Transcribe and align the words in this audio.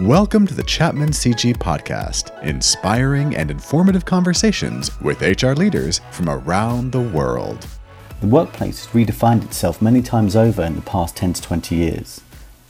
Welcome 0.00 0.46
to 0.46 0.54
the 0.54 0.62
Chapman 0.62 1.10
CG 1.10 1.54
podcast, 1.58 2.42
inspiring 2.42 3.36
and 3.36 3.50
informative 3.50 4.06
conversations 4.06 4.98
with 5.02 5.20
HR 5.20 5.52
leaders 5.52 6.00
from 6.10 6.30
around 6.30 6.90
the 6.90 7.02
world. 7.02 7.66
The 8.22 8.26
workplace 8.26 8.86
has 8.86 8.94
redefined 8.94 9.44
itself 9.44 9.82
many 9.82 10.00
times 10.00 10.34
over 10.34 10.62
in 10.62 10.76
the 10.76 10.80
past 10.80 11.16
10 11.16 11.34
to 11.34 11.42
20 11.42 11.76
years, 11.76 12.22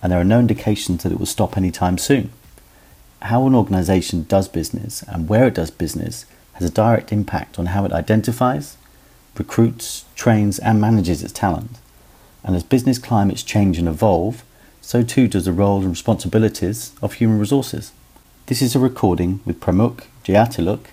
and 0.02 0.10
there 0.10 0.20
are 0.20 0.24
no 0.24 0.40
indications 0.40 1.04
that 1.04 1.12
it 1.12 1.20
will 1.20 1.26
stop 1.26 1.56
anytime 1.56 1.98
soon. 1.98 2.32
How 3.22 3.46
an 3.46 3.54
organisation 3.54 4.24
does 4.24 4.48
business 4.48 5.04
and 5.04 5.28
where 5.28 5.46
it 5.46 5.54
does 5.54 5.70
business 5.70 6.26
has 6.54 6.68
a 6.68 6.72
direct 6.72 7.12
impact 7.12 7.60
on 7.60 7.66
how 7.66 7.84
it 7.84 7.92
identifies, 7.92 8.76
recruits, 9.38 10.04
trains, 10.16 10.58
and 10.58 10.80
manages 10.80 11.22
its 11.22 11.32
talent. 11.32 11.78
And 12.42 12.56
as 12.56 12.64
business 12.64 12.98
climates 12.98 13.44
change 13.44 13.78
and 13.78 13.86
evolve, 13.86 14.42
so 14.90 15.04
too 15.04 15.28
does 15.28 15.44
the 15.44 15.52
role 15.52 15.82
and 15.82 15.90
responsibilities 15.90 16.90
of 17.00 17.12
human 17.12 17.38
resources. 17.38 17.92
This 18.46 18.60
is 18.60 18.74
a 18.74 18.80
recording 18.80 19.38
with 19.46 19.60
Pramukh 19.60 20.02
Jeyathilak, 20.24 20.86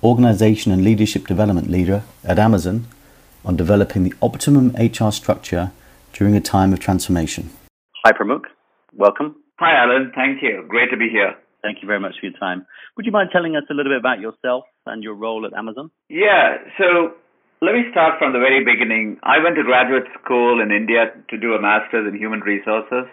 Organisation 0.00 0.70
and 0.70 0.84
Leadership 0.84 1.26
Development 1.26 1.68
Leader 1.68 2.04
at 2.22 2.38
Amazon, 2.38 2.86
on 3.44 3.56
developing 3.56 4.04
the 4.04 4.14
optimum 4.22 4.70
HR 4.78 5.10
structure 5.10 5.72
during 6.12 6.36
a 6.36 6.40
time 6.40 6.72
of 6.72 6.78
transformation. 6.78 7.50
Hi, 8.04 8.12
Pramukh. 8.12 8.46
Welcome. 8.94 9.34
Hi, 9.58 9.74
Alan. 9.74 10.12
Thank 10.14 10.40
you. 10.40 10.64
Great 10.68 10.92
to 10.92 10.96
be 10.96 11.08
here. 11.08 11.34
Thank 11.62 11.82
you 11.82 11.88
very 11.88 11.98
much 11.98 12.14
for 12.20 12.26
your 12.26 12.38
time. 12.38 12.64
Would 12.96 13.06
you 13.06 13.12
mind 13.12 13.30
telling 13.32 13.56
us 13.56 13.64
a 13.68 13.74
little 13.74 13.90
bit 13.90 13.98
about 13.98 14.20
yourself 14.20 14.66
and 14.86 15.02
your 15.02 15.14
role 15.14 15.44
at 15.46 15.52
Amazon? 15.52 15.90
Yeah. 16.08 16.58
So 16.78 17.14
let 17.60 17.74
me 17.74 17.90
start 17.90 18.20
from 18.20 18.32
the 18.34 18.38
very 18.38 18.62
beginning. 18.62 19.18
I 19.24 19.42
went 19.42 19.56
to 19.56 19.64
graduate 19.64 20.06
school 20.22 20.62
in 20.62 20.70
India 20.70 21.10
to 21.30 21.36
do 21.36 21.54
a 21.54 21.60
master's 21.60 22.06
in 22.06 22.16
human 22.16 22.38
resources. 22.38 23.10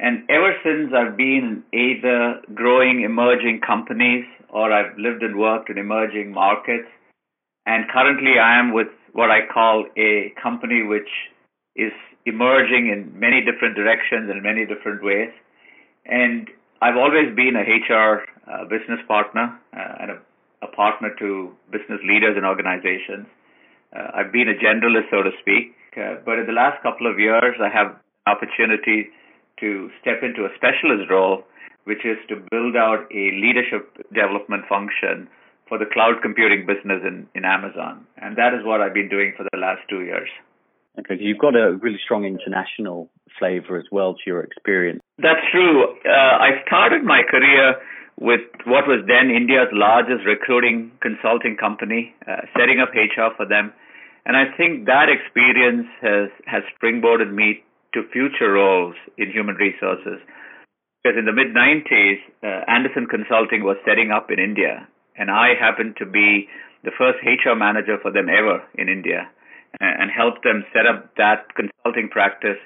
And 0.00 0.24
ever 0.30 0.56
since 0.64 0.94
I've 0.96 1.16
been 1.16 1.62
either 1.74 2.40
growing 2.54 3.02
emerging 3.02 3.60
companies 3.60 4.24
or 4.48 4.72
I've 4.72 4.96
lived 4.96 5.22
and 5.22 5.38
worked 5.38 5.68
in 5.68 5.76
emerging 5.76 6.32
markets. 6.32 6.88
And 7.66 7.84
currently 7.92 8.38
I 8.40 8.58
am 8.58 8.72
with 8.72 8.88
what 9.12 9.30
I 9.30 9.40
call 9.52 9.84
a 9.98 10.32
company 10.42 10.82
which 10.82 11.10
is 11.76 11.92
emerging 12.24 12.88
in 12.88 13.12
many 13.18 13.44
different 13.44 13.76
directions 13.76 14.30
and 14.30 14.42
many 14.42 14.64
different 14.64 15.04
ways. 15.04 15.30
And 16.06 16.48
I've 16.80 16.96
always 16.96 17.36
been 17.36 17.52
a 17.54 17.64
HR 17.68 18.24
uh, 18.48 18.64
business 18.64 19.00
partner 19.06 19.52
uh, 19.76 19.94
and 20.00 20.10
a, 20.12 20.18
a, 20.62 20.68
partner 20.72 21.14
to 21.18 21.52
business 21.70 22.00
leaders 22.08 22.36
and 22.36 22.46
organizations. 22.46 23.26
Uh, 23.94 24.16
I've 24.16 24.32
been 24.32 24.48
a 24.48 24.56
generalist, 24.56 25.10
so 25.10 25.22
to 25.22 25.30
speak. 25.40 25.76
Uh, 25.92 26.24
but 26.24 26.38
in 26.38 26.46
the 26.46 26.56
last 26.56 26.82
couple 26.82 27.10
of 27.10 27.18
years, 27.18 27.54
I 27.60 27.68
have 27.68 27.96
opportunity 28.26 29.12
to 29.60 29.90
step 30.00 30.22
into 30.22 30.44
a 30.44 30.52
specialist 30.56 31.10
role, 31.10 31.44
which 31.84 32.04
is 32.04 32.18
to 32.28 32.36
build 32.50 32.76
out 32.76 33.06
a 33.12 33.32
leadership 33.36 33.96
development 34.12 34.64
function 34.68 35.28
for 35.68 35.78
the 35.78 35.86
cloud 35.86 36.20
computing 36.22 36.66
business 36.66 37.00
in, 37.06 37.26
in 37.34 37.44
Amazon. 37.44 38.06
And 38.18 38.36
that 38.36 38.52
is 38.52 38.66
what 38.66 38.80
I've 38.80 38.94
been 38.94 39.08
doing 39.08 39.32
for 39.36 39.46
the 39.52 39.58
last 39.58 39.82
two 39.88 40.02
years. 40.02 40.28
Okay, 40.98 41.16
so 41.16 41.22
you've 41.22 41.38
got 41.38 41.54
a 41.54 41.78
really 41.78 41.98
strong 42.02 42.24
international 42.24 43.08
flavor 43.38 43.78
as 43.78 43.86
well 43.92 44.14
to 44.14 44.20
your 44.26 44.42
experience. 44.42 45.00
That's 45.18 45.40
true. 45.52 45.94
Uh, 46.04 46.10
I 46.10 46.60
started 46.66 47.04
my 47.04 47.22
career 47.22 47.76
with 48.20 48.40
what 48.66 48.86
was 48.86 49.06
then 49.06 49.30
India's 49.30 49.70
largest 49.72 50.26
recruiting 50.26 50.92
consulting 51.00 51.56
company, 51.56 52.12
uh, 52.26 52.42
setting 52.58 52.80
up 52.80 52.90
HR 52.92 53.32
for 53.36 53.46
them. 53.46 53.72
And 54.26 54.36
I 54.36 54.44
think 54.58 54.86
that 54.86 55.08
experience 55.08 55.86
has, 56.02 56.28
has 56.44 56.62
springboarded 56.76 57.32
me 57.32 57.62
to 57.94 58.08
future 58.12 58.52
roles 58.52 58.94
in 59.18 59.30
human 59.30 59.56
resources. 59.56 60.20
Because 61.02 61.16
in 61.18 61.24
the 61.24 61.32
mid 61.32 61.54
90s, 61.54 62.20
uh, 62.42 62.64
Andersen 62.68 63.06
Consulting 63.06 63.64
was 63.64 63.76
setting 63.86 64.10
up 64.10 64.30
in 64.30 64.38
India, 64.38 64.86
and 65.16 65.30
I 65.30 65.54
happened 65.58 65.96
to 65.98 66.06
be 66.06 66.48
the 66.84 66.92
first 66.96 67.18
HR 67.24 67.56
manager 67.56 67.96
for 68.00 68.12
them 68.12 68.28
ever 68.28 68.62
in 68.74 68.88
India 68.88 69.28
and, 69.80 70.02
and 70.02 70.10
helped 70.10 70.44
them 70.44 70.64
set 70.72 70.86
up 70.86 71.14
that 71.16 71.46
consulting 71.54 72.08
practice. 72.08 72.58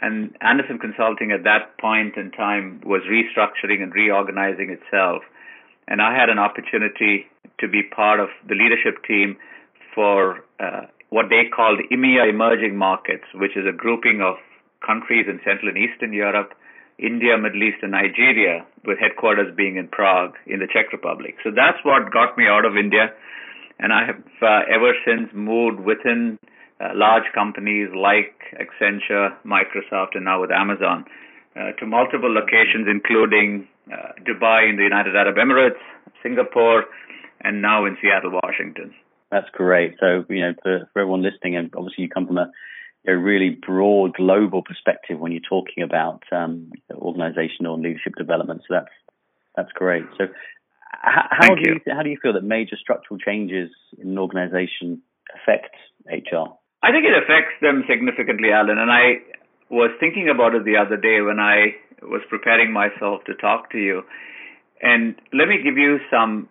And 0.00 0.34
Andersen 0.40 0.78
Consulting 0.78 1.32
at 1.32 1.44
that 1.44 1.78
point 1.78 2.16
in 2.16 2.30
time 2.30 2.80
was 2.84 3.02
restructuring 3.04 3.82
and 3.82 3.92
reorganizing 3.92 4.70
itself. 4.70 5.22
And 5.86 6.00
I 6.00 6.16
had 6.16 6.30
an 6.30 6.38
opportunity 6.38 7.26
to 7.60 7.68
be 7.68 7.82
part 7.82 8.18
of 8.18 8.28
the 8.48 8.54
leadership 8.54 9.04
team 9.06 9.36
for 9.94 10.44
uh, 10.58 10.86
what 11.12 11.28
they 11.28 11.44
called 11.44 11.78
EMEA 11.92 12.30
emerging 12.30 12.74
markets, 12.74 13.28
which 13.34 13.54
is 13.54 13.66
a 13.68 13.76
grouping 13.76 14.22
of 14.24 14.36
countries 14.80 15.26
in 15.28 15.38
Central 15.44 15.68
and 15.68 15.76
Eastern 15.76 16.12
Europe, 16.14 16.54
India, 16.98 17.36
Middle 17.36 17.62
East, 17.62 17.84
and 17.84 17.92
Nigeria, 17.92 18.64
with 18.86 18.96
headquarters 18.98 19.52
being 19.54 19.76
in 19.76 19.88
Prague 19.88 20.32
in 20.46 20.60
the 20.60 20.66
Czech 20.72 20.90
Republic. 20.90 21.36
So 21.44 21.50
that's 21.54 21.76
what 21.84 22.10
got 22.10 22.38
me 22.38 22.48
out 22.48 22.64
of 22.64 22.78
India. 22.78 23.12
And 23.78 23.92
I 23.92 24.06
have 24.06 24.24
uh, 24.40 24.64
ever 24.72 24.96
since 25.04 25.28
moved 25.34 25.80
within 25.80 26.38
uh, 26.80 26.96
large 26.96 27.28
companies 27.34 27.90
like 27.92 28.32
Accenture, 28.56 29.36
Microsoft, 29.44 30.16
and 30.16 30.24
now 30.24 30.40
with 30.40 30.50
Amazon 30.50 31.04
uh, 31.56 31.72
to 31.78 31.84
multiple 31.84 32.32
locations, 32.32 32.88
including 32.88 33.68
uh, 33.92 34.16
Dubai 34.24 34.70
in 34.70 34.76
the 34.76 34.82
United 34.82 35.14
Arab 35.14 35.36
Emirates, 35.36 35.82
Singapore, 36.22 36.84
and 37.42 37.60
now 37.60 37.84
in 37.84 37.98
Seattle, 38.00 38.40
Washington. 38.42 38.94
That's 39.32 39.48
great. 39.50 39.94
So, 39.98 40.26
you 40.28 40.42
know, 40.42 40.52
for, 40.62 40.90
for 40.92 41.00
everyone 41.00 41.22
listening, 41.22 41.56
and 41.56 41.72
obviously 41.74 42.04
you 42.04 42.10
come 42.10 42.26
from 42.26 42.36
a, 42.36 42.52
really 43.06 43.58
broad 43.66 44.14
global 44.14 44.62
perspective 44.62 45.18
when 45.18 45.32
you're 45.32 45.40
talking 45.48 45.82
about 45.82 46.22
um, 46.30 46.70
organizational 46.92 47.74
and 47.74 47.82
leadership 47.82 48.14
development. 48.16 48.60
So 48.68 48.74
that's 48.74 48.94
that's 49.56 49.72
great. 49.72 50.04
So, 50.18 50.26
how, 50.92 51.26
how 51.30 51.54
do 51.54 51.62
you. 51.64 51.80
you 51.84 51.94
how 51.94 52.02
do 52.02 52.10
you 52.10 52.18
feel 52.22 52.34
that 52.34 52.44
major 52.44 52.76
structural 52.80 53.18
changes 53.18 53.70
in 53.98 54.10
an 54.10 54.18
organization 54.18 55.02
affect 55.34 55.74
HR? 56.06 56.52
I 56.84 56.92
think 56.92 57.06
it 57.06 57.16
affects 57.16 57.56
them 57.60 57.82
significantly, 57.88 58.52
Alan. 58.52 58.78
And 58.78 58.90
I 58.90 59.24
was 59.70 59.90
thinking 59.98 60.28
about 60.28 60.54
it 60.54 60.64
the 60.64 60.76
other 60.76 60.96
day 60.96 61.22
when 61.22 61.40
I 61.40 61.74
was 62.02 62.20
preparing 62.28 62.72
myself 62.72 63.24
to 63.24 63.34
talk 63.34 63.72
to 63.72 63.78
you. 63.78 64.02
And 64.82 65.16
let 65.32 65.48
me 65.48 65.56
give 65.64 65.78
you 65.78 65.98
some 66.10 66.48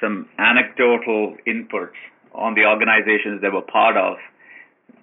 some 0.00 0.28
anecdotal 0.38 1.36
inputs 1.46 1.96
on 2.36 2.54
the 2.54 2.64
organizations 2.68 3.40
they 3.40 3.48
were 3.48 3.64
part 3.64 3.96
of 3.96 4.20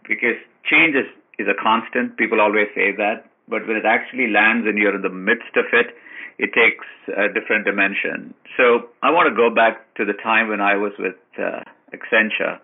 because 0.07 0.37
change 0.69 0.95
is, 0.95 1.09
is 1.39 1.47
a 1.47 1.57
constant. 1.57 2.17
People 2.17 2.39
always 2.39 2.67
say 2.75 2.93
that. 2.95 3.25
But 3.47 3.67
when 3.67 3.75
it 3.75 3.85
actually 3.85 4.31
lands 4.31 4.67
and 4.67 4.77
you're 4.77 4.95
in 4.95 5.01
the 5.01 5.11
midst 5.11 5.57
of 5.57 5.65
it, 5.73 5.91
it 6.39 6.53
takes 6.55 6.85
a 7.11 7.27
different 7.29 7.65
dimension. 7.65 8.33
So 8.57 8.89
I 9.03 9.11
want 9.11 9.29
to 9.29 9.35
go 9.35 9.53
back 9.53 9.93
to 9.95 10.05
the 10.05 10.13
time 10.13 10.49
when 10.49 10.61
I 10.61 10.75
was 10.75 10.93
with 10.97 11.19
uh, 11.37 11.61
Accenture. 11.91 12.57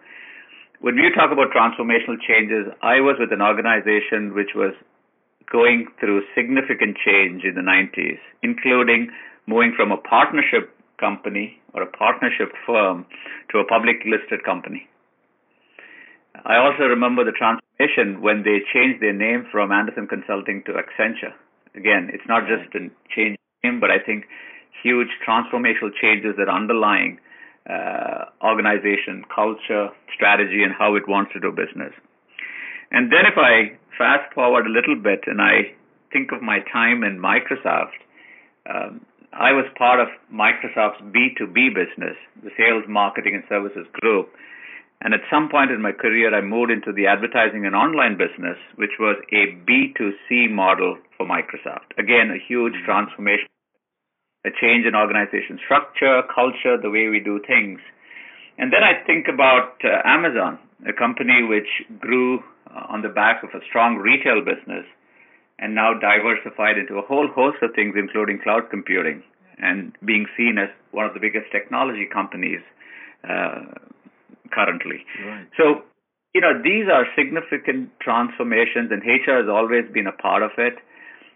When 0.80 0.96
you 0.96 1.12
talk 1.14 1.32
about 1.32 1.52
transformational 1.52 2.18
changes, 2.24 2.72
I 2.82 3.04
was 3.04 3.18
with 3.20 3.34
an 3.34 3.42
organization 3.42 4.34
which 4.34 4.56
was 4.56 4.74
going 5.52 5.88
through 6.00 6.24
significant 6.34 6.96
change 7.04 7.44
in 7.44 7.56
the 7.56 7.66
90s, 7.66 8.18
including 8.42 9.12
moving 9.46 9.74
from 9.76 9.92
a 9.92 9.98
partnership 9.98 10.72
company 11.00 11.60
or 11.74 11.82
a 11.82 11.88
partnership 11.88 12.52
firm 12.66 13.06
to 13.52 13.60
a 13.60 13.66
public 13.66 13.98
listed 14.06 14.44
company. 14.44 14.88
I 16.46 16.58
also 16.58 16.84
remember 16.84 17.26
the 17.26 17.32
transformation 17.32 18.22
when 18.22 18.44
they 18.44 18.60
changed 18.74 19.02
their 19.02 19.14
name 19.14 19.48
from 19.52 19.72
Andersen 19.72 20.08
Consulting 20.08 20.64
to 20.66 20.74
Accenture. 20.74 21.34
Again, 21.76 22.10
it's 22.14 22.28
not 22.28 22.44
just 22.48 22.74
a 22.76 22.90
change 23.14 23.38
name, 23.64 23.80
but 23.80 23.92
I 23.92 24.00
think 24.00 24.26
huge 24.84 25.10
transformational 25.26 25.92
changes 26.02 26.36
that 26.38 26.48
underlying 26.48 27.20
uh, 27.70 28.26
organization, 28.44 29.24
culture, 29.34 29.90
strategy, 30.16 30.64
and 30.64 30.74
how 30.78 30.96
it 30.96 31.08
wants 31.08 31.34
to 31.34 31.40
do 31.40 31.52
business. 31.52 31.94
And 32.92 33.12
then 33.12 33.26
if 33.26 33.38
I 33.38 33.78
fast 33.98 34.34
forward 34.34 34.66
a 34.66 34.70
little 34.70 34.96
bit 34.96 35.22
and 35.28 35.42
I 35.42 35.76
think 36.12 36.32
of 36.32 36.42
my 36.42 36.60
time 36.72 37.04
in 37.04 37.20
Microsoft, 37.20 38.00
um, 38.70 39.06
I 39.34 39.54
was 39.54 39.66
part 39.78 40.00
of 40.00 40.08
Microsoft's 40.34 41.02
B2B 41.14 41.74
business, 41.76 42.18
the 42.44 42.50
sales, 42.58 42.84
marketing, 42.88 43.36
and 43.36 43.44
services 43.48 43.86
group. 43.94 44.30
And 45.02 45.14
at 45.14 45.22
some 45.32 45.48
point 45.48 45.72
in 45.72 45.82
my 45.82 45.94
career, 45.94 46.36
I 46.36 46.42
moved 46.42 46.72
into 46.72 46.92
the 46.92 47.08
advertising 47.08 47.66
and 47.66 47.76
online 47.76 48.18
business, 48.18 48.58
which 48.76 49.00
was 49.00 49.16
a 49.32 49.56
B2C 49.64 50.52
model 50.52 50.98
for 51.16 51.26
Microsoft. 51.26 51.96
Again, 51.98 52.32
a 52.32 52.42
huge 52.42 52.74
mm-hmm. 52.74 52.86
transformation, 52.86 53.48
a 54.46 54.50
change 54.60 54.86
in 54.86 54.96
organization 54.96 55.60
structure, 55.64 56.24
culture, 56.34 56.76
the 56.82 56.90
way 56.90 57.08
we 57.08 57.22
do 57.22 57.40
things. 57.48 57.80
And 58.58 58.74
then 58.74 58.84
I 58.84 59.00
think 59.08 59.28
about 59.32 59.80
uh, 59.86 60.04
Amazon, 60.04 60.60
a 60.84 60.92
company 60.92 61.44
which 61.48 61.70
grew 62.00 62.40
uh, 62.68 62.92
on 62.92 63.02
the 63.02 63.10
back 63.10 63.44
of 63.44 63.50
a 63.56 63.64
strong 63.70 63.96
retail 63.96 64.44
business 64.44 64.84
and 65.60 65.76
now 65.76 65.94
diversified 65.94 66.78
into 66.78 66.96
a 66.96 67.02
whole 67.02 67.28
host 67.28 67.58
of 67.62 67.72
things, 67.76 67.96
including 67.98 68.40
cloud 68.42 68.70
computing, 68.72 69.24
and 69.60 69.94
being 70.06 70.26
seen 70.38 70.58
as 70.58 70.70
one 70.92 71.06
of 71.06 71.14
the 71.14 71.20
biggest 71.20 71.52
technology 71.52 72.08
companies 72.12 72.62
uh, 73.28 73.68
currently. 74.52 75.04
Right. 75.26 75.48
So, 75.58 75.84
you 76.34 76.42
know, 76.42 76.56
these 76.64 76.88
are 76.88 77.06
significant 77.16 77.92
transformations, 78.00 78.92
and 78.92 79.04
HR 79.04 79.44
has 79.44 79.50
always 79.50 79.84
been 79.94 80.08
a 80.08 80.16
part 80.16 80.44
of 80.44 80.52
it. 80.58 80.76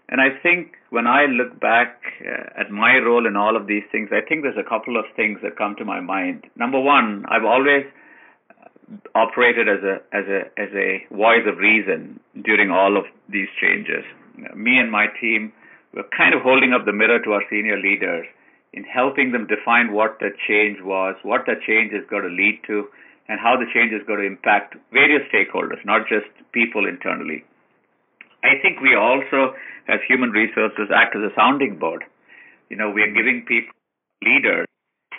And 0.10 0.22
I 0.22 0.30
think 0.42 0.76
when 0.90 1.08
I 1.08 1.26
look 1.26 1.60
back 1.60 2.00
uh, 2.22 2.60
at 2.60 2.72
my 2.72 2.98
role 2.98 3.26
in 3.28 3.36
all 3.36 3.56
of 3.56 3.68
these 3.68 3.84
things, 3.92 4.10
I 4.12 4.22
think 4.28 4.44
there's 4.44 4.60
a 4.60 4.68
couple 4.68 4.98
of 4.98 5.06
things 5.16 5.40
that 5.44 5.58
come 5.58 5.76
to 5.80 5.86
my 5.86 6.00
mind. 6.00 6.46
Number 6.56 6.80
one, 6.80 7.26
I've 7.28 7.46
always 7.46 7.86
operated 9.16 9.68
as 9.68 9.84
a 9.84 9.96
as 10.16 10.26
a 10.28 10.42
as 10.60 10.70
a 10.74 11.06
voice 11.14 11.46
of 11.48 11.58
reason 11.58 12.20
during 12.44 12.72
all 12.72 12.98
of 12.98 13.06
these 13.30 13.48
changes. 13.62 14.04
Me 14.56 14.78
and 14.78 14.92
my 14.92 15.08
team 15.22 15.54
were 15.94 16.06
kind 16.16 16.34
of 16.34 16.42
holding 16.42 16.74
up 16.74 16.86
the 16.86 16.94
mirror 16.94 17.20
to 17.24 17.34
our 17.34 17.44
senior 17.50 17.78
leaders 17.78 18.26
in 18.74 18.84
helping 18.84 19.32
them 19.32 19.46
define 19.46 19.94
what 19.94 20.18
the 20.20 20.30
change 20.48 20.82
was, 20.82 21.16
what 21.22 21.46
the 21.46 21.54
change 21.66 21.94
is 21.94 22.02
going 22.10 22.24
to 22.24 22.34
lead 22.34 22.60
to, 22.66 22.90
and 23.30 23.40
how 23.40 23.56
the 23.56 23.70
change 23.74 23.94
is 23.94 24.02
going 24.08 24.20
to 24.20 24.26
impact 24.26 24.76
various 24.92 25.22
stakeholders, 25.30 25.80
not 25.86 26.10
just 26.10 26.26
people 26.52 26.88
internally. 26.88 27.46
I 28.44 28.60
think 28.62 28.82
we 28.82 28.96
also, 28.98 29.54
as 29.88 30.02
human 30.08 30.32
resources, 30.32 30.90
act 30.94 31.16
as 31.16 31.22
a 31.22 31.36
sounding 31.36 31.78
board. 31.78 32.04
You 32.70 32.76
know, 32.76 32.90
we 32.90 33.04
are 33.04 33.14
giving 33.14 33.46
people 33.48 33.72
leaders 34.26 34.68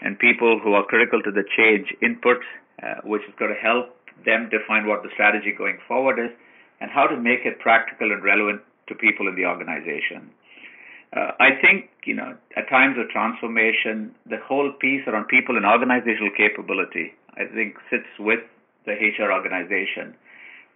and 0.02 0.18
people 0.18 0.60
who 0.62 0.74
are 0.74 0.84
critical 0.84 1.22
to 1.22 1.30
the 1.30 1.44
change 1.56 1.94
inputs, 2.02 2.44
uh, 2.82 3.00
which 3.04 3.22
is 3.28 3.34
going 3.38 3.52
to 3.52 3.60
help 3.60 3.94
them 4.24 4.48
define 4.50 4.86
what 4.86 5.02
the 5.02 5.10
strategy 5.12 5.52
going 5.56 5.78
forward 5.86 6.18
is 6.18 6.30
and 6.80 6.90
how 6.90 7.06
to 7.06 7.16
make 7.16 7.40
it 7.44 7.58
practical 7.58 8.12
and 8.12 8.22
relevant 8.22 8.60
to 8.88 8.94
people 8.94 9.28
in 9.28 9.34
the 9.34 9.46
organization. 9.46 10.30
Uh, 11.14 11.30
I 11.38 11.54
think, 11.62 11.90
you 12.04 12.14
know, 12.14 12.34
at 12.56 12.68
times 12.68 12.96
of 12.98 13.08
transformation, 13.08 14.14
the 14.26 14.38
whole 14.42 14.72
piece 14.72 15.06
around 15.06 15.28
people 15.28 15.56
and 15.56 15.64
organizational 15.64 16.30
capability, 16.36 17.14
I 17.38 17.46
think, 17.54 17.76
sits 17.88 18.10
with 18.18 18.40
the 18.84 18.92
HR 18.92 19.30
organization. 19.30 20.14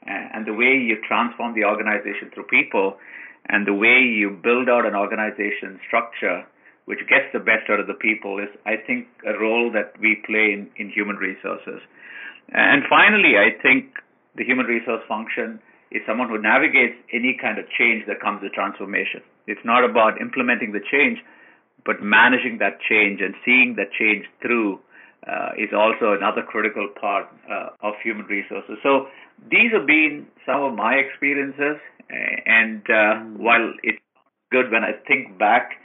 Uh, 0.07 0.31
and 0.33 0.47
the 0.47 0.55
way 0.55 0.79
you 0.79 0.97
transform 1.07 1.55
the 1.55 1.65
organization 1.65 2.31
through 2.33 2.45
people 2.45 2.97
and 3.49 3.67
the 3.67 3.75
way 3.75 3.99
you 3.99 4.31
build 4.31 4.69
out 4.69 4.87
an 4.87 4.95
organization 4.95 5.81
structure 5.87 6.47
which 6.89 7.05
gets 7.05 7.29
the 7.37 7.39
best 7.39 7.69
out 7.69 7.79
of 7.79 7.87
the 7.87 8.01
people 8.01 8.41
is, 8.41 8.49
I 8.65 8.81
think, 8.81 9.13
a 9.29 9.37
role 9.37 9.69
that 9.77 9.93
we 10.01 10.25
play 10.25 10.57
in, 10.57 10.73
in 10.81 10.89
human 10.89 11.21
resources. 11.21 11.85
And 12.49 12.81
finally, 12.89 13.37
I 13.37 13.53
think 13.61 14.01
the 14.41 14.45
human 14.45 14.65
resource 14.65 15.05
function 15.05 15.61
is 15.93 16.01
someone 16.09 16.33
who 16.33 16.41
navigates 16.41 16.97
any 17.13 17.37
kind 17.37 17.61
of 17.61 17.69
change 17.77 18.09
that 18.09 18.25
comes 18.25 18.41
with 18.41 18.57
transformation. 18.57 19.21
It's 19.47 19.61
not 19.69 19.85
about 19.85 20.17
implementing 20.17 20.73
the 20.73 20.81
change, 20.81 21.21
but 21.85 22.01
managing 22.01 22.57
that 22.65 22.81
change 22.89 23.21
and 23.21 23.37
seeing 23.45 23.77
that 23.77 23.93
change 23.93 24.25
through 24.41 24.81
uh, 25.29 25.61
is 25.61 25.69
also 25.77 26.17
another 26.17 26.41
critical 26.41 26.89
part 26.99 27.29
uh, 27.53 27.69
of 27.85 28.01
human 28.03 28.25
resources. 28.33 28.81
So 28.83 29.13
these 29.51 29.77
have 29.77 29.85
been 29.85 30.27
some 30.49 30.65
of 30.65 30.73
my 30.73 30.95
experiences, 30.97 31.77
and 32.09 32.81
uh, 32.89 33.21
mm. 33.21 33.37
while 33.37 33.77
it's 33.85 34.01
good 34.51 34.73
when 34.73 34.85
I 34.85 34.97
think 35.07 35.37
back, 35.39 35.77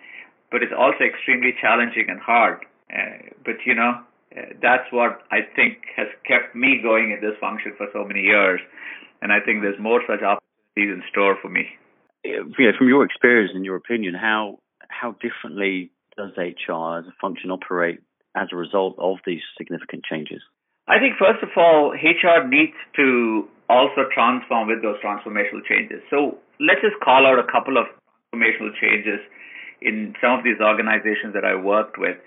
but 0.54 0.62
it's 0.62 0.78
also 0.78 1.02
extremely 1.02 1.58
challenging 1.58 2.06
and 2.08 2.22
hard. 2.22 2.62
Uh, 2.94 3.34
but 3.44 3.58
you 3.66 3.74
know, 3.74 3.98
uh, 4.38 4.54
that's 4.62 4.86
what 4.94 5.26
I 5.34 5.42
think 5.58 5.82
has 5.98 6.08
kept 6.24 6.54
me 6.54 6.78
going 6.78 7.10
in 7.10 7.20
this 7.26 7.36
function 7.42 7.74
for 7.76 7.90
so 7.92 8.06
many 8.06 8.22
years 8.22 8.62
and 9.24 9.32
I 9.32 9.40
think 9.40 9.64
there's 9.64 9.80
more 9.80 10.04
such 10.04 10.20
opportunities 10.20 11.00
in 11.00 11.02
store 11.10 11.40
for 11.42 11.48
me. 11.48 11.64
Yeah, 12.28 12.76
from 12.78 12.90
your 12.92 13.04
experience 13.08 13.52
and 13.56 13.64
your 13.64 13.78
opinion, 13.78 14.14
how 14.14 14.60
how 14.90 15.16
differently 15.24 15.92
does 16.18 16.36
HR 16.38 17.00
as 17.00 17.08
a 17.08 17.16
function 17.20 17.50
operate 17.50 18.00
as 18.36 18.50
a 18.52 18.56
result 18.56 18.96
of 19.00 19.18
these 19.26 19.42
significant 19.58 20.04
changes? 20.04 20.44
I 20.88 21.00
think 21.00 21.16
first 21.18 21.42
of 21.42 21.50
all, 21.56 21.96
HR 21.96 22.46
needs 22.46 22.76
to 22.98 23.48
also 23.70 24.12
transform 24.14 24.68
with 24.68 24.84
those 24.84 25.00
transformational 25.00 25.64
changes. 25.64 26.04
So 26.12 26.38
let's 26.60 26.84
just 26.84 27.00
call 27.02 27.26
out 27.26 27.40
a 27.40 27.48
couple 27.48 27.80
of 27.80 27.88
transformational 28.36 28.76
changes 28.76 29.24
in 29.84 30.16
some 30.22 30.40
of 30.40 30.44
these 30.44 30.60
organizations 30.62 31.34
that 31.34 31.46
I 31.46 31.56
worked 31.56 31.98
with. 32.00 32.18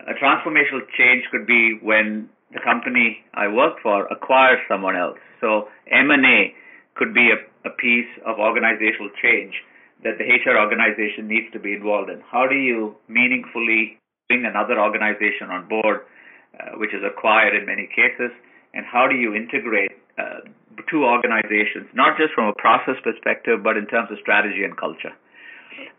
A 0.00 0.14
transformational 0.16 0.86
change 0.96 1.24
could 1.30 1.46
be 1.46 1.78
when 1.82 2.30
the 2.52 2.60
company 2.64 3.18
I 3.34 3.48
worked 3.48 3.82
for 3.82 4.06
acquires 4.06 4.58
someone 4.68 4.96
else. 4.96 5.18
So 5.40 5.68
M&A 5.90 6.54
could 6.94 7.12
be 7.12 7.30
a, 7.30 7.68
a 7.68 7.72
piece 7.74 8.08
of 8.26 8.38
organizational 8.38 9.10
change 9.22 9.54
that 10.02 10.16
the 10.16 10.24
HR 10.24 10.56
organization 10.56 11.28
needs 11.28 11.52
to 11.52 11.60
be 11.60 11.74
involved 11.74 12.08
in. 12.08 12.22
How 12.24 12.46
do 12.48 12.56
you 12.56 12.96
meaningfully 13.08 14.00
bring 14.28 14.46
another 14.46 14.80
organization 14.80 15.52
on 15.52 15.68
board, 15.68 16.08
uh, 16.56 16.78
which 16.78 16.94
is 16.94 17.02
acquired 17.04 17.54
in 17.54 17.66
many 17.66 17.86
cases, 17.92 18.32
and 18.72 18.86
how 18.86 19.06
do 19.06 19.16
you 19.16 19.34
integrate 19.34 19.92
uh, 20.16 20.46
two 20.88 21.04
organizations, 21.04 21.90
not 21.92 22.16
just 22.16 22.32
from 22.32 22.48
a 22.48 22.54
process 22.56 22.96
perspective, 23.04 23.62
but 23.62 23.76
in 23.76 23.86
terms 23.86 24.08
of 24.10 24.18
strategy 24.22 24.64
and 24.64 24.76
culture? 24.76 25.12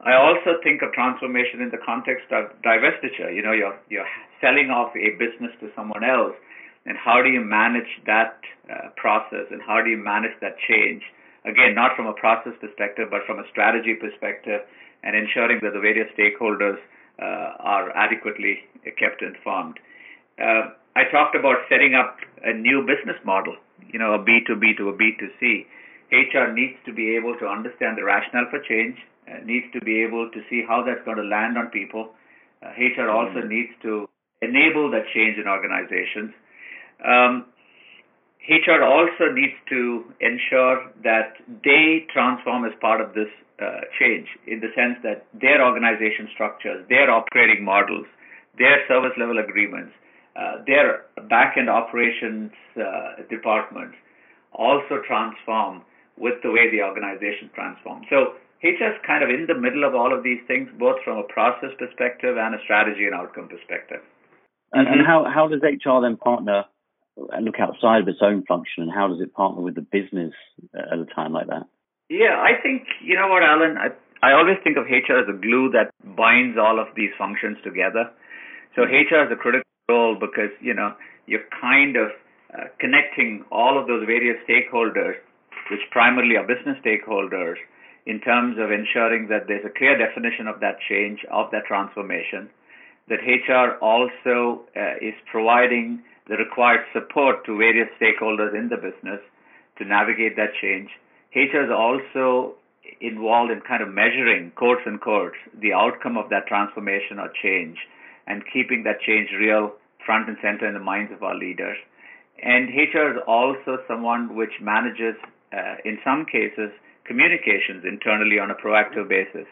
I 0.01 0.13
also 0.13 0.59
think 0.63 0.81
of 0.81 0.91
transformation 0.93 1.61
in 1.61 1.69
the 1.69 1.77
context 1.77 2.31
of 2.31 2.51
divestiture. 2.61 3.33
You 3.33 3.41
know, 3.41 3.51
you're 3.51 3.77
you're 3.89 4.09
selling 4.41 4.69
off 4.69 4.95
a 4.95 5.11
business 5.17 5.51
to 5.61 5.69
someone 5.75 6.03
else, 6.03 6.35
and 6.85 6.97
how 6.97 7.21
do 7.21 7.29
you 7.29 7.41
manage 7.41 7.89
that 8.05 8.39
uh, 8.69 8.89
process, 8.97 9.47
and 9.51 9.61
how 9.61 9.81
do 9.81 9.89
you 9.89 9.97
manage 9.97 10.33
that 10.41 10.55
change? 10.67 11.03
Again, 11.45 11.73
not 11.73 11.95
from 11.95 12.05
a 12.05 12.13
process 12.13 12.53
perspective, 12.61 13.09
but 13.09 13.21
from 13.25 13.39
a 13.39 13.47
strategy 13.49 13.95
perspective, 13.95 14.61
and 15.03 15.15
ensuring 15.15 15.59
that 15.63 15.73
the 15.73 15.79
various 15.79 16.09
stakeholders 16.17 16.77
uh, 17.21 17.57
are 17.59 17.89
adequately 17.95 18.59
kept 18.97 19.21
informed. 19.21 19.79
Uh, 20.39 20.73
I 20.95 21.05
talked 21.11 21.35
about 21.35 21.63
setting 21.69 21.95
up 21.95 22.17
a 22.43 22.53
new 22.53 22.81
business 22.81 23.17
model, 23.23 23.55
you 23.87 23.99
know, 23.99 24.13
a 24.13 24.19
B2B 24.19 24.77
to 24.77 24.89
a 24.89 24.93
B2C. 24.93 25.65
HR 26.11 26.51
needs 26.51 26.75
to 26.85 26.93
be 26.93 27.15
able 27.15 27.37
to 27.39 27.47
understand 27.47 27.97
the 27.97 28.03
rationale 28.03 28.47
for 28.49 28.59
change 28.59 28.97
needs 29.45 29.65
to 29.73 29.81
be 29.81 30.03
able 30.03 30.29
to 30.31 30.39
see 30.49 30.63
how 30.67 30.83
that's 30.83 31.03
going 31.05 31.17
to 31.17 31.23
land 31.23 31.57
on 31.57 31.67
people. 31.67 32.11
Uh, 32.61 32.69
HR 32.77 33.09
also 33.09 33.39
mm-hmm. 33.39 33.49
needs 33.49 33.71
to 33.81 34.07
enable 34.41 34.89
that 34.91 35.05
change 35.13 35.37
in 35.37 35.47
organizations. 35.47 36.33
Um, 37.05 37.45
HR 38.49 38.83
also 38.83 39.31
needs 39.31 39.53
to 39.69 40.05
ensure 40.19 40.89
that 41.03 41.37
they 41.63 42.05
transform 42.11 42.65
as 42.65 42.73
part 42.81 42.99
of 42.99 43.13
this 43.13 43.29
uh, 43.61 43.85
change 43.99 44.27
in 44.47 44.59
the 44.59 44.73
sense 44.73 44.97
that 45.03 45.25
their 45.39 45.63
organization 45.63 46.27
structures, 46.33 46.85
their 46.89 47.11
operating 47.11 47.63
models, 47.63 48.07
their 48.57 48.81
service 48.87 49.13
level 49.17 49.37
agreements, 49.37 49.93
uh, 50.35 50.63
their 50.65 51.05
back 51.29 51.55
end 51.57 51.69
operations 51.69 52.51
uh, 52.77 53.21
departments 53.29 53.95
also 54.53 55.01
transform 55.05 55.83
with 56.17 56.35
the 56.43 56.49
way 56.49 56.71
the 56.71 56.81
organization 56.81 57.49
transforms. 57.53 58.05
So 58.09 58.33
HR 58.63 58.93
is 58.93 59.01
kind 59.05 59.23
of 59.23 59.29
in 59.29 59.47
the 59.47 59.57
middle 59.57 59.83
of 59.83 59.95
all 59.95 60.13
of 60.15 60.23
these 60.23 60.39
things, 60.47 60.69
both 60.77 60.97
from 61.03 61.17
a 61.17 61.23
process 61.23 61.73
perspective 61.77 62.37
and 62.37 62.53
a 62.53 62.61
strategy 62.63 63.05
and 63.05 63.15
outcome 63.15 63.49
perspective. 63.49 64.01
And, 64.71 64.87
and 64.87 65.01
how, 65.05 65.25
how 65.25 65.47
does 65.47 65.61
HR 65.61 66.01
then 66.01 66.15
partner 66.15 66.63
and 67.17 67.45
look 67.45 67.59
outside 67.59 68.01
of 68.01 68.07
its 68.07 68.21
own 68.21 68.43
function, 68.45 68.83
and 68.83 68.91
how 68.91 69.07
does 69.07 69.19
it 69.19 69.33
partner 69.33 69.61
with 69.61 69.75
the 69.75 69.81
business 69.81 70.33
at 70.73 70.97
a 70.99 71.05
time 71.13 71.33
like 71.33 71.47
that? 71.47 71.67
Yeah, 72.09 72.39
I 72.39 72.61
think, 72.61 72.87
you 73.03 73.15
know 73.15 73.27
what, 73.27 73.43
Alan, 73.43 73.77
I, 73.77 73.89
I 74.23 74.33
always 74.33 74.57
think 74.63 74.77
of 74.77 74.85
HR 74.85 75.19
as 75.19 75.27
a 75.27 75.37
glue 75.37 75.71
that 75.71 75.91
binds 76.15 76.57
all 76.57 76.79
of 76.79 76.87
these 76.95 77.11
functions 77.17 77.57
together. 77.63 78.09
So 78.75 78.83
HR 78.83 79.27
is 79.27 79.31
a 79.31 79.35
critical 79.35 79.67
role 79.89 80.15
because, 80.19 80.51
you 80.61 80.73
know, 80.73 80.93
you're 81.25 81.47
kind 81.59 81.97
of 81.97 82.09
uh, 82.53 82.67
connecting 82.79 83.43
all 83.51 83.79
of 83.79 83.87
those 83.87 84.05
various 84.05 84.37
stakeholders, 84.47 85.15
which 85.69 85.81
primarily 85.91 86.35
are 86.35 86.47
business 86.47 86.77
stakeholders, 86.83 87.55
in 88.05 88.19
terms 88.21 88.57
of 88.59 88.71
ensuring 88.71 89.27
that 89.29 89.47
there's 89.47 89.65
a 89.65 89.77
clear 89.77 89.97
definition 89.97 90.47
of 90.47 90.59
that 90.59 90.77
change, 90.89 91.19
of 91.31 91.51
that 91.51 91.65
transformation, 91.67 92.49
that 93.09 93.19
HR 93.21 93.77
also 93.83 94.61
uh, 94.75 94.97
is 95.01 95.13
providing 95.29 96.01
the 96.27 96.37
required 96.37 96.81
support 96.93 97.45
to 97.45 97.57
various 97.57 97.89
stakeholders 97.99 98.55
in 98.55 98.69
the 98.69 98.77
business 98.77 99.19
to 99.77 99.85
navigate 99.85 100.35
that 100.35 100.53
change. 100.61 100.89
HR 101.35 101.65
is 101.65 101.71
also 101.71 102.55
involved 102.99 103.51
in 103.51 103.61
kind 103.61 103.81
of 103.81 103.89
measuring 103.89 104.51
quotes 104.55 104.81
and 104.85 104.99
quotes 104.99 105.35
the 105.59 105.73
outcome 105.73 106.17
of 106.17 106.29
that 106.29 106.47
transformation 106.47 107.19
or 107.19 107.29
change 107.41 107.77
and 108.27 108.43
keeping 108.53 108.83
that 108.83 109.01
change 109.01 109.29
real 109.37 109.73
front 110.05 110.27
and 110.27 110.37
center 110.41 110.67
in 110.67 110.73
the 110.73 110.79
minds 110.79 111.11
of 111.11 111.23
our 111.23 111.35
leaders. 111.35 111.77
And 112.41 112.69
HR 112.69 113.17
is 113.17 113.21
also 113.27 113.77
someone 113.87 114.35
which 114.35 114.53
manages, 114.61 115.15
uh, 115.53 115.75
in 115.85 115.99
some 116.03 116.25
cases, 116.25 116.71
communications 117.11 117.83
internally 117.83 118.39
on 118.39 118.49
a 118.51 118.55
proactive 118.55 119.09
basis. 119.09 119.47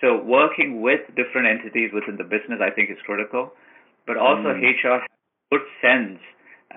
So 0.00 0.22
working 0.22 0.80
with 0.80 1.00
different 1.18 1.50
entities 1.50 1.90
within 1.92 2.16
the 2.16 2.24
business, 2.24 2.62
I 2.62 2.70
think, 2.70 2.90
is 2.90 2.96
critical. 3.04 3.50
But 4.06 4.16
also 4.16 4.54
mm. 4.54 4.62
HR 4.62 5.04
good 5.50 5.66
sense 5.82 6.20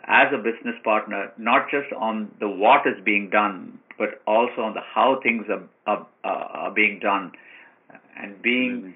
as 0.07 0.27
a 0.33 0.37
business 0.37 0.75
partner, 0.83 1.31
not 1.37 1.69
just 1.69 1.93
on 1.93 2.31
the 2.39 2.49
what 2.49 2.85
is 2.85 2.97
being 3.05 3.29
done, 3.29 3.79
but 3.97 4.21
also 4.27 4.61
on 4.61 4.73
the 4.73 4.81
how 4.81 5.19
things 5.23 5.45
are 5.49 5.63
are, 5.87 6.07
are 6.23 6.71
being 6.71 6.99
done, 6.99 7.31
and 8.19 8.41
being 8.41 8.71
mm. 8.71 8.93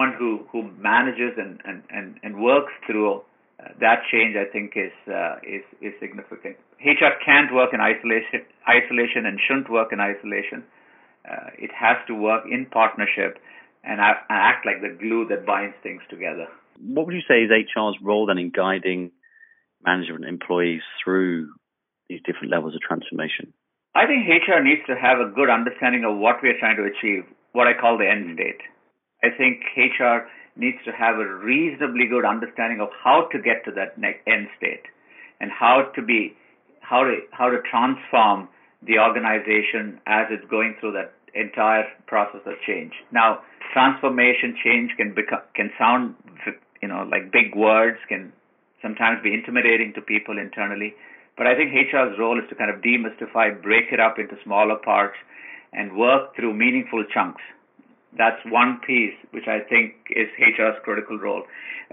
someone 0.00 0.16
who 0.18 0.44
who 0.50 0.70
manages 0.80 1.32
and 1.36 1.60
and 1.64 1.82
and, 1.90 2.16
and 2.22 2.42
works 2.42 2.72
through 2.86 3.22
uh, 3.58 3.74
that 3.80 4.02
change, 4.10 4.36
I 4.36 4.46
think, 4.50 4.72
is 4.76 4.94
uh, 5.10 5.42
is 5.42 5.66
is 5.82 5.92
significant. 6.00 6.56
HR 6.78 7.18
can't 7.24 7.52
work 7.52 7.74
in 7.74 7.80
isolation, 7.80 8.46
isolation, 8.68 9.26
and 9.26 9.38
shouldn't 9.42 9.70
work 9.70 9.92
in 9.92 9.98
isolation. 9.98 10.62
Uh, 11.28 11.50
it 11.58 11.70
has 11.74 11.96
to 12.06 12.14
work 12.14 12.44
in 12.50 12.66
partnership 12.66 13.38
and 13.82 14.00
act 14.00 14.66
like 14.66 14.80
the 14.80 14.94
glue 14.94 15.26
that 15.28 15.44
binds 15.44 15.74
things 15.82 16.02
together. 16.08 16.46
What 16.80 17.06
would 17.06 17.14
you 17.14 17.26
say 17.26 17.42
is 17.42 17.50
HR's 17.50 17.98
role 18.02 18.26
then 18.26 18.38
in 18.38 18.50
guiding 18.50 19.10
management 19.84 20.24
employees 20.24 20.82
through 21.02 21.50
these 22.08 22.20
different 22.24 22.50
levels 22.50 22.74
of 22.74 22.80
transformation? 22.80 23.52
I 23.94 24.06
think 24.06 24.28
HR 24.28 24.62
needs 24.62 24.82
to 24.86 24.94
have 24.94 25.18
a 25.18 25.30
good 25.34 25.50
understanding 25.50 26.04
of 26.04 26.18
what 26.18 26.36
we 26.42 26.50
are 26.50 26.58
trying 26.58 26.76
to 26.76 26.86
achieve, 26.86 27.24
what 27.52 27.66
I 27.66 27.74
call 27.74 27.98
the 27.98 28.08
end 28.08 28.38
state. 28.38 28.62
I 29.24 29.34
think 29.34 29.62
HR 29.74 30.30
needs 30.58 30.78
to 30.84 30.92
have 30.92 31.16
a 31.16 31.24
reasonably 31.24 32.06
good 32.06 32.24
understanding 32.24 32.80
of 32.80 32.88
how 33.02 33.28
to 33.32 33.38
get 33.38 33.64
to 33.64 33.70
that 33.72 33.94
end 34.26 34.48
state 34.58 34.84
and 35.40 35.50
how 35.50 35.90
to 35.94 36.02
be 36.02 36.36
how 36.80 37.04
to 37.04 37.18
how 37.30 37.48
to 37.48 37.58
transform 37.70 38.48
the 38.82 38.98
organization 38.98 40.00
as 40.06 40.26
it's 40.30 40.44
going 40.50 40.74
through 40.80 40.92
that 40.92 41.12
entire 41.34 41.84
process 42.06 42.40
of 42.46 42.54
change. 42.66 42.92
Now, 43.12 43.40
transformation 43.72 44.56
change 44.62 44.90
can 44.96 45.14
become 45.14 45.42
can 45.54 45.70
sound 45.78 46.14
you 46.82 46.88
know 46.88 47.06
like 47.10 47.30
big 47.32 47.54
words, 47.54 47.98
can 48.08 48.32
sometimes 48.82 49.22
be 49.22 49.34
intimidating 49.34 49.92
to 49.94 50.00
people 50.00 50.38
internally. 50.38 50.94
But 51.36 51.46
I 51.46 51.54
think 51.54 51.70
HR's 51.70 52.18
role 52.18 52.38
is 52.38 52.48
to 52.48 52.56
kind 52.56 52.70
of 52.70 52.82
demystify, 52.82 53.62
break 53.62 53.92
it 53.92 54.00
up 54.00 54.18
into 54.18 54.34
smaller 54.42 54.76
parts, 54.76 55.14
and 55.72 55.96
work 55.96 56.34
through 56.34 56.54
meaningful 56.54 57.04
chunks. 57.14 57.42
That's 58.18 58.40
one 58.46 58.80
piece 58.84 59.14
which 59.30 59.46
I 59.46 59.60
think 59.60 59.94
is 60.10 60.28
HR's 60.38 60.76
critical 60.82 61.18
role. 61.18 61.44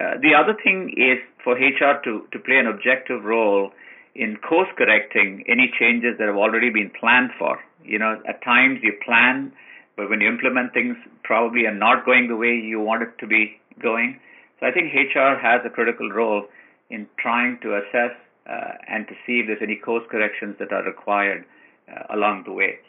Uh, 0.02 0.18
the 0.22 0.34
other 0.36 0.58
thing 0.62 0.92
is 0.98 1.20
for 1.44 1.54
HR 1.54 2.02
to, 2.04 2.28
to 2.34 2.40
play 2.40 2.58
an 2.58 2.68
objective 2.68 3.24
role 3.24 3.72
in 4.16 4.38
course 4.38 4.70
correcting 4.78 5.44
any 5.48 5.72
changes 5.80 6.18
that 6.18 6.28
have 6.28 6.36
already 6.36 6.70
been 6.70 6.92
planned 7.00 7.32
for. 7.38 7.60
You 7.84 8.00
know, 8.00 8.20
at 8.28 8.44
times 8.44 8.80
you 8.82 8.94
plan, 9.06 9.54
but 9.96 10.10
when 10.10 10.20
you 10.20 10.28
implement 10.28 10.74
things, 10.74 10.98
probably 11.24 11.66
are 11.66 11.74
not 11.74 12.06
going 12.06 12.28
the 12.28 12.36
way 12.36 12.56
you 12.56 12.80
want 12.80 13.04
it 13.04 13.14
to 13.20 13.28
be 13.28 13.60
going. 13.82 14.20
So 14.60 14.66
I 14.66 14.72
think 14.72 14.92
HR 14.94 15.38
has 15.40 15.62
a 15.66 15.70
critical 15.70 16.10
role 16.10 16.46
in 16.90 17.08
trying 17.20 17.60
to 17.62 17.76
assess 17.76 18.16
uh, 18.50 18.78
and 18.88 19.08
to 19.08 19.14
see 19.26 19.40
if 19.40 19.48
there's 19.48 19.62
any 19.62 19.76
course 19.76 20.04
corrections 20.10 20.56
that 20.60 20.72
are 20.72 20.84
required 20.84 21.46
uh, 21.92 22.16
along 22.16 22.44
the 22.46 22.54
way. 22.54 22.80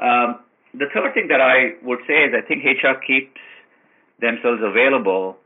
Um, 0.00 0.40
the 0.78 0.86
third 0.94 1.14
thing 1.14 1.28
that 1.28 1.40
I 1.40 1.74
would 1.82 1.98
say 2.06 2.24
is 2.24 2.34
I 2.34 2.46
think 2.46 2.64
HR 2.64 2.98
keeps 3.04 3.40
themselves 4.20 4.62
available 4.62 5.36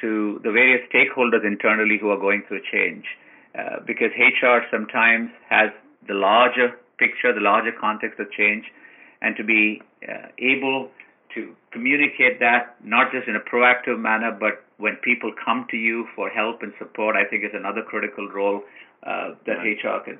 to 0.00 0.40
the 0.42 0.50
various 0.50 0.82
stakeholders 0.92 1.44
internally 1.46 1.98
who 2.00 2.10
are 2.10 2.18
going 2.18 2.42
through 2.48 2.62
change. 2.70 3.04
Uh, 3.58 3.80
because 3.86 4.10
HR 4.16 4.62
sometimes 4.70 5.30
has 5.48 5.70
the 6.06 6.14
larger 6.14 6.78
picture, 6.98 7.34
the 7.34 7.40
larger 7.40 7.72
context 7.72 8.20
of 8.20 8.30
change, 8.30 8.64
and 9.22 9.36
to 9.36 9.44
be 9.44 9.82
uh, 10.06 10.28
able 10.38 10.88
to 11.34 11.54
communicate 11.72 12.38
that 12.40 12.76
not 12.84 13.12
just 13.12 13.26
in 13.28 13.36
a 13.36 13.40
proactive 13.40 13.98
manner, 13.98 14.30
but 14.30 14.64
when 14.78 14.96
people 15.02 15.32
come 15.44 15.66
to 15.70 15.76
you 15.76 16.06
for 16.14 16.28
help 16.28 16.62
and 16.62 16.72
support, 16.78 17.16
I 17.16 17.28
think 17.28 17.44
is 17.44 17.50
another 17.54 17.82
critical 17.82 18.28
role 18.28 18.62
uh, 19.02 19.34
that 19.46 19.58
right. 19.58 19.76
HR 19.82 20.02
can. 20.04 20.18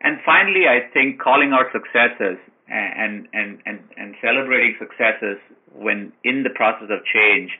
And 0.00 0.18
finally, 0.24 0.68
I 0.68 0.92
think 0.92 1.20
calling 1.20 1.52
out 1.52 1.72
successes 1.72 2.36
and, 2.68 3.28
and, 3.32 3.58
and, 3.66 3.80
and 3.96 4.14
celebrating 4.22 4.76
successes 4.78 5.38
when 5.72 6.12
in 6.24 6.42
the 6.42 6.50
process 6.50 6.88
of 6.90 7.04
change 7.04 7.50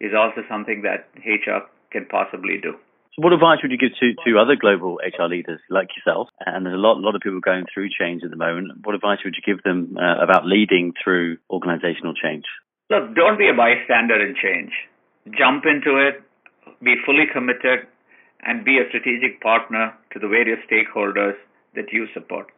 is 0.00 0.12
also 0.16 0.42
something 0.48 0.82
that 0.82 1.08
HR 1.24 1.66
can 1.90 2.06
possibly 2.06 2.58
do. 2.60 2.74
So 3.14 3.22
what 3.22 3.32
advice 3.32 3.58
would 3.62 3.70
you 3.70 3.78
give 3.78 3.94
to, 4.00 4.14
to 4.26 4.38
other 4.38 4.56
global 4.58 4.98
HR 4.98 5.30
leaders 5.30 5.60
like 5.70 5.88
yourself? 5.94 6.28
And 6.44 6.66
there's 6.66 6.74
a 6.74 6.82
lot, 6.82 6.98
a 6.98 7.04
lot 7.04 7.14
of 7.14 7.22
people 7.22 7.38
going 7.38 7.64
through 7.72 7.90
change 7.94 8.22
at 8.24 8.30
the 8.30 8.36
moment. 8.36 8.82
What 8.82 8.96
advice 8.96 9.18
would 9.24 9.34
you 9.38 9.44
give 9.46 9.62
them 9.62 9.96
uh, 9.96 10.18
about 10.18 10.46
leading 10.46 10.94
through 10.98 11.38
organizational 11.48 12.14
change? 12.14 12.42
Look, 12.90 13.14
don't 13.14 13.38
be 13.38 13.48
a 13.48 13.54
bystander 13.54 14.18
in 14.18 14.34
change. 14.34 14.72
Jump 15.38 15.62
into 15.64 15.96
it, 15.96 16.22
be 16.82 16.96
fully 17.06 17.30
committed, 17.32 17.86
and 18.42 18.64
be 18.64 18.78
a 18.78 18.88
strategic 18.88 19.40
partner 19.40 19.94
to 20.12 20.18
the 20.18 20.28
various 20.28 20.58
stakeholders 20.66 21.34
that 21.74 21.92
you 21.92 22.06
support. 22.12 22.50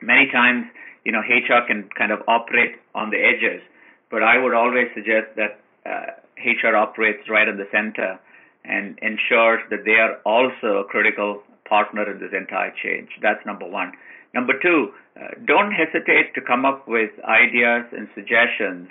Many 0.00 0.30
times, 0.30 0.66
you 1.04 1.12
know, 1.12 1.20
HR 1.20 1.66
can 1.66 1.88
kind 1.96 2.12
of 2.12 2.20
operate 2.28 2.76
on 2.94 3.10
the 3.10 3.18
edges, 3.18 3.62
but 4.10 4.22
I 4.22 4.38
would 4.38 4.54
always 4.54 4.88
suggest 4.94 5.36
that 5.36 5.60
uh, 5.84 6.16
HR 6.38 6.76
operates 6.76 7.28
right 7.28 7.48
in 7.48 7.56
the 7.56 7.68
center 7.70 8.18
and 8.64 8.98
ensures 9.02 9.60
that 9.70 9.84
they 9.84 10.00
are 10.00 10.16
also 10.24 10.80
a 10.80 10.84
critical 10.84 11.42
partner 11.68 12.10
in 12.10 12.20
this 12.20 12.32
entire 12.32 12.72
change. 12.82 13.08
That's 13.20 13.44
number 13.44 13.66
one. 13.66 13.92
Number 14.32 14.54
two, 14.60 14.92
uh, 15.16 15.38
don't 15.46 15.72
hesitate 15.72 16.34
to 16.34 16.40
come 16.40 16.64
up 16.64 16.88
with 16.88 17.10
ideas 17.22 17.84
and 17.92 18.08
suggestions 18.14 18.88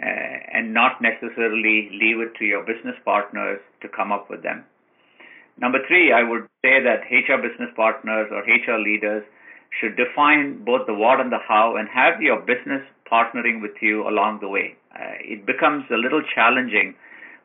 uh, 0.00 0.06
and 0.52 0.72
not 0.72 1.02
necessarily 1.02 1.90
leave 1.90 2.20
it 2.20 2.36
to 2.38 2.44
your 2.44 2.62
business 2.62 2.94
partners 3.04 3.60
to 3.82 3.88
come 3.88 4.12
up 4.12 4.30
with 4.30 4.42
them. 4.42 4.64
Number 5.58 5.78
three, 5.86 6.12
I 6.12 6.22
would 6.22 6.46
say 6.62 6.82
that 6.82 7.06
HR 7.10 7.40
business 7.40 7.70
partners 7.76 8.30
or 8.30 8.42
HR 8.42 8.78
leaders 8.78 9.24
should 9.80 9.96
define 9.96 10.64
both 10.64 10.86
the 10.86 10.94
what 10.94 11.20
and 11.20 11.32
the 11.32 11.38
how 11.46 11.76
and 11.76 11.88
have 11.88 12.22
your 12.22 12.40
business 12.40 12.82
partnering 13.10 13.60
with 13.60 13.74
you 13.80 14.06
along 14.08 14.40
the 14.40 14.48
way. 14.48 14.76
Uh, 14.94 15.18
it 15.20 15.44
becomes 15.46 15.84
a 15.90 15.96
little 15.96 16.22
challenging 16.34 16.94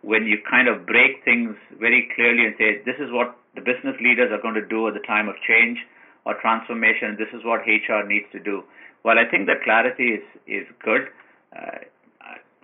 when 0.01 0.25
you 0.25 0.37
kind 0.49 0.67
of 0.67 0.85
break 0.85 1.23
things 1.25 1.55
very 1.79 2.07
clearly 2.15 2.45
and 2.45 2.55
say, 2.57 2.81
this 2.85 2.95
is 2.99 3.11
what 3.11 3.35
the 3.55 3.61
business 3.61 3.95
leaders 3.99 4.31
are 4.31 4.41
going 4.41 4.55
to 4.55 4.65
do 4.65 4.87
at 4.87 4.93
the 4.93 5.03
time 5.05 5.27
of 5.27 5.35
change 5.45 5.77
or 6.25 6.35
transformation, 6.39 7.17
this 7.17 7.27
is 7.33 7.43
what 7.43 7.61
HR 7.65 8.07
needs 8.07 8.25
to 8.31 8.39
do. 8.39 8.63
Well, 9.03 9.17
I 9.17 9.29
think 9.29 9.47
that 9.47 9.63
clarity 9.63 10.19
is, 10.19 10.23
is 10.47 10.67
good. 10.83 11.09
Uh, 11.55 11.89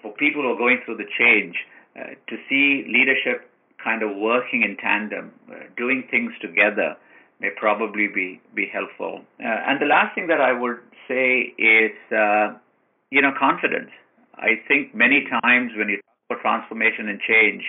for 0.06 0.14
people 0.14 0.44
who 0.44 0.54
are 0.54 0.58
going 0.58 0.80
through 0.86 0.98
the 0.98 1.10
change, 1.18 1.56
uh, 1.98 2.14
to 2.30 2.36
see 2.48 2.86
leadership 2.86 3.50
kind 3.82 4.04
of 4.04 4.16
working 4.16 4.62
in 4.62 4.78
tandem, 4.78 5.32
uh, 5.50 5.66
doing 5.76 6.06
things 6.12 6.32
together, 6.42 6.96
may 7.46 7.52
probably 7.56 8.08
be, 8.08 8.42
be 8.56 8.66
helpful. 8.72 9.22
Uh, 9.40 9.70
and 9.70 9.82
the 9.82 9.86
last 9.86 10.16
thing 10.16 10.28
that 10.28 10.42
I 10.42 10.52
would 10.52 10.80
say 11.08 11.54
is, 11.58 11.94
uh, 12.12 12.58
you 13.12 13.22
know, 13.22 13.32
confidence. 13.38 13.92
I 14.36 14.58
think 14.68 14.96
many 14.96 15.25
times 15.44 15.72
when 15.78 15.90
you 15.90 15.98
talk 16.02 16.42
about 16.42 16.42
transformation 16.42 17.08
and 17.08 17.20
change, 17.22 17.64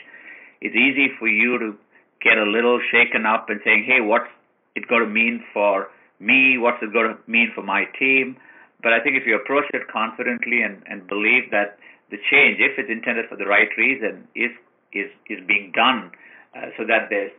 it's 0.60 0.74
easy 0.74 1.08
for 1.18 1.28
you 1.28 1.58
to 1.58 1.76
get 2.24 2.38
a 2.38 2.48
little 2.48 2.80
shaken 2.90 3.26
up 3.26 3.50
and 3.50 3.60
saying, 3.64 3.84
hey, 3.86 4.00
what's 4.00 4.30
it 4.74 4.88
going 4.88 5.04
to 5.04 5.12
mean 5.12 5.44
for 5.52 5.88
me? 6.18 6.56
What's 6.56 6.82
it 6.82 6.92
going 6.92 7.12
to 7.12 7.18
mean 7.30 7.52
for 7.54 7.62
my 7.62 7.84
team? 7.98 8.36
But 8.82 8.92
I 8.92 9.00
think 9.00 9.16
if 9.16 9.26
you 9.26 9.36
approach 9.36 9.68
it 9.74 9.82
confidently 9.92 10.62
and, 10.62 10.82
and 10.86 11.06
believe 11.06 11.50
that 11.50 11.78
the 12.10 12.16
change, 12.30 12.58
if 12.60 12.78
it's 12.78 12.90
intended 12.90 13.26
for 13.28 13.36
the 13.36 13.46
right 13.46 13.68
reason, 13.76 14.26
is 14.34 14.52
is 14.92 15.10
is 15.28 15.40
being 15.46 15.72
done 15.74 16.10
uh, 16.56 16.70
so 16.78 16.86
that 16.86 17.10
there's 17.10 17.32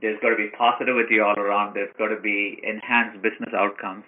there's 0.00 0.20
got 0.20 0.30
to 0.30 0.36
be 0.36 0.48
positivity 0.56 1.20
all 1.20 1.38
around, 1.38 1.74
there's 1.74 1.92
got 1.98 2.08
to 2.08 2.20
be 2.20 2.60
enhanced 2.62 3.22
business 3.22 3.54
outcomes, 3.54 4.04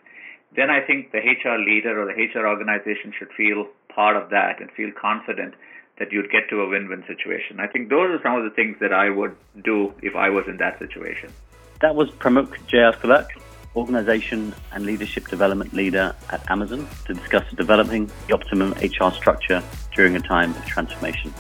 then 0.55 0.71
I 0.71 0.81
think 0.81 1.13
the 1.13 1.19
HR 1.19 1.59
leader 1.59 2.01
or 2.01 2.07
the 2.07 2.17
HR 2.17 2.47
organization 2.47 3.13
should 3.19 3.29
feel 3.37 3.67
part 3.95 4.17
of 4.17 4.31
that 4.31 4.61
and 4.61 4.71
feel 4.73 4.91
confident 5.01 5.55
that 5.99 6.13
you'd 6.13 6.31
get 6.31 6.49
to 6.51 6.61
a 6.61 6.69
win-win 6.69 7.05
situation. 7.07 7.59
I 7.59 7.67
think 7.67 7.89
those 7.89 8.11
are 8.11 8.21
some 8.23 8.37
of 8.37 8.45
the 8.45 8.51
things 8.51 8.77
that 8.81 8.93
I 8.93 9.11
would 9.11 9.35
do 9.65 9.93
if 10.03 10.15
I 10.15 10.29
was 10.29 10.45
in 10.47 10.59
that 10.59 10.79
situation. 10.79 11.33
That 11.81 11.95
was 11.95 12.11
Pramukh 12.11 12.55
Jeyathilak, 12.69 13.29
Organization 13.75 14.55
and 14.73 14.87
Leadership 14.87 15.29
Development 15.29 15.73
Leader 15.73 16.15
at 16.31 16.51
Amazon, 16.51 16.87
to 17.07 17.15
discuss 17.15 17.45
developing 17.55 18.11
the 18.27 18.35
optimum 18.35 18.73
HR 18.73 19.11
structure 19.13 19.63
during 19.95 20.17
a 20.17 20.21
time 20.21 20.51
of 20.51 20.65
transformation. 20.67 21.33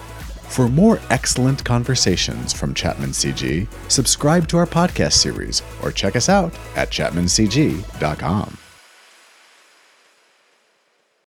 For 0.48 0.68
more 0.68 1.00
excellent 1.10 1.64
conversations 1.64 2.52
from 2.52 2.72
Chapman 2.72 3.10
CG, 3.10 3.68
subscribe 3.88 4.48
to 4.48 4.56
our 4.56 4.66
podcast 4.66 5.12
series 5.12 5.62
or 5.82 5.92
check 5.92 6.16
us 6.16 6.28
out 6.28 6.54
at 6.76 6.90
chapmancg.com. 6.90 8.56